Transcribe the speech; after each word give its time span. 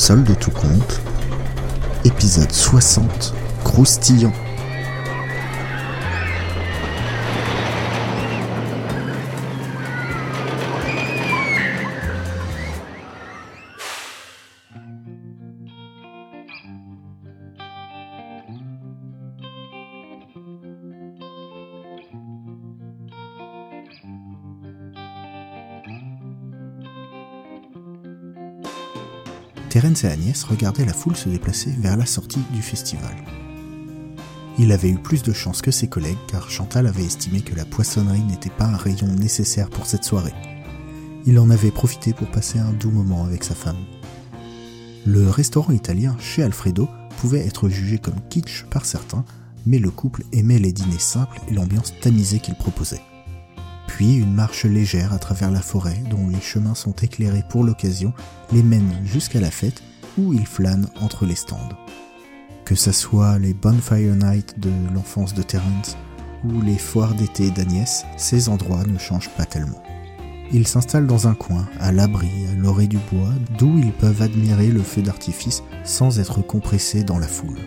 Solde 0.00 0.24
de 0.24 0.32
tout 0.32 0.50
compte, 0.50 0.98
épisode 2.06 2.50
60, 2.50 3.34
croustillant. 3.64 4.32
Terence 29.70 30.02
et 30.02 30.08
Agnès 30.08 30.42
regardaient 30.42 30.84
la 30.84 30.92
foule 30.92 31.16
se 31.16 31.28
déplacer 31.28 31.70
vers 31.78 31.96
la 31.96 32.04
sortie 32.04 32.42
du 32.52 32.60
festival. 32.60 33.14
Il 34.58 34.72
avait 34.72 34.90
eu 34.90 34.98
plus 34.98 35.22
de 35.22 35.32
chance 35.32 35.62
que 35.62 35.70
ses 35.70 35.86
collègues 35.86 36.18
car 36.26 36.50
Chantal 36.50 36.88
avait 36.88 37.04
estimé 37.04 37.40
que 37.40 37.54
la 37.54 37.64
poissonnerie 37.64 38.24
n'était 38.24 38.50
pas 38.50 38.64
un 38.64 38.76
rayon 38.76 39.06
nécessaire 39.06 39.70
pour 39.70 39.86
cette 39.86 40.02
soirée. 40.02 40.34
Il 41.24 41.38
en 41.38 41.50
avait 41.50 41.70
profité 41.70 42.12
pour 42.12 42.28
passer 42.32 42.58
un 42.58 42.72
doux 42.72 42.90
moment 42.90 43.24
avec 43.24 43.44
sa 43.44 43.54
femme. 43.54 43.78
Le 45.06 45.30
restaurant 45.30 45.72
italien 45.72 46.16
chez 46.18 46.42
Alfredo 46.42 46.88
pouvait 47.20 47.46
être 47.46 47.68
jugé 47.68 47.98
comme 47.98 48.20
kitsch 48.28 48.64
par 48.70 48.84
certains, 48.84 49.24
mais 49.66 49.78
le 49.78 49.92
couple 49.92 50.24
aimait 50.32 50.58
les 50.58 50.72
dîners 50.72 50.98
simples 50.98 51.40
et 51.48 51.54
l'ambiance 51.54 51.94
tamisée 52.00 52.40
qu'il 52.40 52.56
proposait. 52.56 53.02
Puis 54.00 54.14
une 54.14 54.32
marche 54.32 54.64
légère 54.64 55.12
à 55.12 55.18
travers 55.18 55.50
la 55.50 55.60
forêt 55.60 56.02
dont 56.08 56.26
les 56.26 56.40
chemins 56.40 56.74
sont 56.74 56.94
éclairés 57.02 57.44
pour 57.50 57.64
l'occasion 57.64 58.14
les 58.50 58.62
mène 58.62 58.90
jusqu'à 59.04 59.40
la 59.40 59.50
fête 59.50 59.82
où 60.16 60.32
ils 60.32 60.46
flânent 60.46 60.88
entre 61.02 61.26
les 61.26 61.34
stands. 61.34 61.68
Que 62.64 62.74
ce 62.74 62.92
soit 62.92 63.38
les 63.38 63.52
Bonfire 63.52 64.16
Night 64.16 64.58
de 64.58 64.70
l'enfance 64.94 65.34
de 65.34 65.42
Terence 65.42 65.98
ou 66.46 66.62
les 66.62 66.78
foires 66.78 67.14
d'été 67.14 67.50
d'Agnès, 67.50 68.06
ces 68.16 68.48
endroits 68.48 68.84
ne 68.84 68.96
changent 68.96 69.36
pas 69.36 69.44
tellement. 69.44 69.82
Ils 70.50 70.66
s'installent 70.66 71.06
dans 71.06 71.28
un 71.28 71.34
coin, 71.34 71.68
à 71.78 71.92
l'abri, 71.92 72.30
à 72.50 72.54
l'orée 72.54 72.86
du 72.86 72.98
bois, 73.12 73.34
d'où 73.58 73.76
ils 73.76 73.92
peuvent 73.92 74.22
admirer 74.22 74.68
le 74.68 74.82
feu 74.82 75.02
d'artifice 75.02 75.62
sans 75.84 76.20
être 76.20 76.40
compressés 76.40 77.04
dans 77.04 77.18
la 77.18 77.28
foule. 77.28 77.58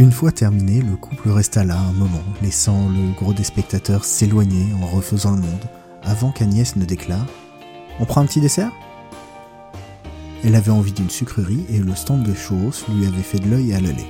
Une 0.00 0.12
fois 0.12 0.32
terminé, 0.32 0.80
le 0.80 0.96
couple 0.96 1.28
resta 1.28 1.62
là 1.62 1.78
un 1.78 1.92
moment, 1.92 2.24
laissant 2.40 2.88
le 2.88 3.12
gros 3.12 3.34
des 3.34 3.44
spectateurs 3.44 4.06
s'éloigner 4.06 4.64
en 4.80 4.86
refaisant 4.86 5.32
le 5.32 5.42
monde, 5.42 5.66
avant 6.02 6.30
qu'Agnès 6.30 6.74
ne 6.76 6.86
déclare 6.86 7.26
On 7.98 8.06
prend 8.06 8.22
un 8.22 8.24
petit 8.24 8.40
dessert? 8.40 8.72
Elle 10.42 10.54
avait 10.54 10.70
envie 10.70 10.94
d'une 10.94 11.10
sucrerie 11.10 11.66
et 11.68 11.80
le 11.80 11.94
stand 11.94 12.22
de 12.22 12.32
churros 12.32 12.72
lui 12.88 13.06
avait 13.06 13.20
fait 13.20 13.40
de 13.40 13.50
l'œil 13.50 13.74
à 13.74 13.80
l'aller. 13.82 14.06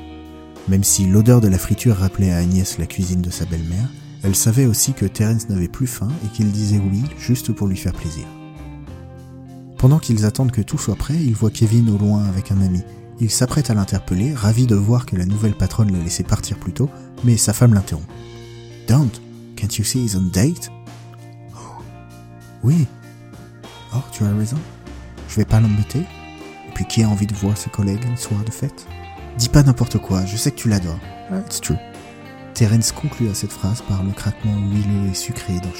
Même 0.69 0.85
si 0.85 1.07
l'odeur 1.07 1.41
de 1.41 1.49
la 1.49 1.59
friture 1.59 1.97
rappelait 1.97 2.31
à 2.31 2.37
Agnès 2.37 2.79
la 2.79 2.87
cuisine 2.87 3.21
de 3.21 3.31
sa 3.31 3.45
belle-mère, 3.45 3.89
elle 4.23 4.37
savait 4.37 4.67
aussi 4.67 4.93
que 4.93 5.07
Terence 5.07 5.49
n'avait 5.49 5.67
plus 5.67 5.89
faim 5.89 6.13
et 6.25 6.29
qu'il 6.29 6.53
disait 6.53 6.79
oui 6.79 7.03
juste 7.19 7.51
pour 7.51 7.67
lui 7.67 7.77
faire 7.77 7.95
plaisir. 7.95 8.27
Pendant 9.77 9.99
qu'ils 9.99 10.25
attendent 10.25 10.53
que 10.53 10.63
tout 10.63 10.79
soit 10.79 10.95
prêt, 10.95 11.17
ils 11.17 11.35
voient 11.35 11.51
Kevin 11.51 11.91
au 11.91 11.99
loin 11.99 12.23
avec 12.27 12.53
un 12.53 12.61
ami, 12.61 12.83
il 13.21 13.31
s'apprête 13.31 13.71
à 13.71 13.75
l'interpeller, 13.75 14.35
ravi 14.35 14.67
de 14.67 14.75
voir 14.75 15.07
que 15.07 15.17
la 15.17 15.27
nouvelle 15.27 15.55
patronne 15.55 15.93
l'a 15.93 16.03
laissé 16.03 16.23
partir 16.23 16.59
plus 16.59 16.73
tôt, 16.73 16.91
mais 17.25 17.37
sa 17.37 17.53
femme 17.53 17.75
l'interrompt. 17.75 18.09
Don't, 18.89 19.11
can't 19.57 19.77
you 19.79 19.85
see 19.85 20.03
he's 20.03 20.17
on 20.17 20.31
date? 20.33 20.71
Oui. 22.63 22.87
Oh, 23.95 24.03
tu 24.13 24.25
as 24.25 24.35
raison. 24.35 24.59
Je 25.29 25.37
vais 25.37 25.45
pas 25.45 25.61
l'embêter. 25.61 26.01
Et 26.01 26.73
puis 26.75 26.87
qui 26.87 27.03
a 27.03 27.09
envie 27.09 27.27
de 27.27 27.35
voir 27.35 27.57
ses 27.57 27.71
collègues 27.71 28.07
un 28.11 28.17
soir 28.17 28.43
de 28.45 28.51
fête? 28.51 28.87
Dis 29.39 29.49
pas 29.49 29.63
n'importe 29.63 29.99
quoi, 29.99 30.25
je 30.27 30.37
sais 30.37 30.51
que 30.51 30.57
tu 30.57 30.69
l'adores. 30.69 30.99
It's 31.47 31.61
true. 31.61 31.77
Terence 32.55 32.93
conclut 32.93 33.29
à 33.31 33.35
cette 33.35 33.53
phrase 33.53 33.83
par 33.83 34.03
le 34.03 34.11
craquement 34.11 34.59
huileux 34.59 35.11
et 35.11 35.15
sucré 35.15 35.55
d'un. 35.55 35.71